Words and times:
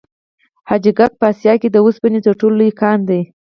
حاجي 0.69 0.91
ګک 0.97 1.11
په 1.19 1.25
اسیا 1.31 1.53
کې 1.61 1.69
د 1.71 1.77
وسپنې 1.85 2.19
تر 2.25 2.33
ټولو 2.39 2.55
لوی 2.59 2.71
کان 2.81 2.99
دی. 3.09 3.21